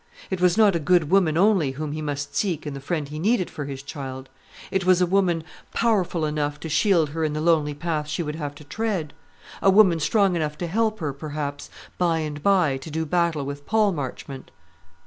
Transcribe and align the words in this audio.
It 0.31 0.41
was 0.41 0.57
not 0.57 0.75
a 0.75 0.79
good 0.79 1.11
woman 1.11 1.37
only 1.37 1.73
whom 1.73 1.91
he 1.91 2.01
must 2.01 2.35
seek 2.35 2.65
in 2.65 2.73
the 2.73 2.79
friend 2.79 3.07
he 3.07 3.19
needed 3.19 3.51
for 3.51 3.65
his 3.65 3.83
child; 3.83 4.29
it 4.71 4.83
was 4.83 4.99
a 4.99 5.05
woman 5.05 5.43
powerful 5.75 6.25
enough 6.25 6.59
to 6.61 6.69
shield 6.69 7.09
her 7.09 7.23
in 7.23 7.33
the 7.33 7.39
lonely 7.39 7.75
path 7.75 8.07
she 8.07 8.23
would 8.23 8.33
have 8.33 8.55
to 8.55 8.63
tread; 8.63 9.13
a 9.61 9.69
woman 9.69 9.99
strong 9.99 10.35
enough 10.35 10.57
to 10.57 10.65
help 10.65 11.01
her, 11.01 11.13
perhaps, 11.13 11.69
by 11.99 12.17
and 12.17 12.41
by 12.41 12.77
to 12.77 12.89
do 12.89 13.05
battle 13.05 13.43
with 13.45 13.67
Paul 13.67 13.91
Marchmont. 13.91 14.49